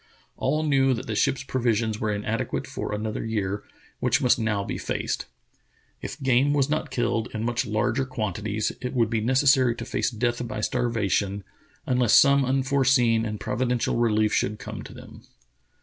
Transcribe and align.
All 0.35 0.63
knew 0.63 0.95
that 0.95 1.05
the 1.05 1.13
ship's 1.13 1.43
provisions 1.43 1.99
were 1.99 2.11
inadequate 2.11 2.65
for 2.65 2.91
another 2.91 3.23
year, 3.23 3.63
which 3.99 4.19
must 4.19 4.39
now 4.39 4.63
be 4.63 4.79
faced. 4.79 5.27
If 6.01 6.19
game 6.23 6.53
was 6.53 6.71
not 6.71 6.89
killed 6.89 7.27
in 7.35 7.43
much 7.43 7.67
larger 7.67 8.03
quantities, 8.07 8.71
it 8.81 8.95
would 8.95 9.11
be 9.11 9.21
necessary 9.21 9.75
to 9.75 9.85
face 9.85 10.09
death 10.09 10.47
by 10.47 10.61
starvation, 10.61 11.43
unless 11.85 12.15
some 12.15 12.43
un 12.45 12.63
foreseen 12.63 13.25
and 13.27 13.39
providential 13.39 13.95
relief 13.95 14.33
should 14.33 14.57
come 14.57 14.81
to 14.85 14.93
them. 14.95 15.21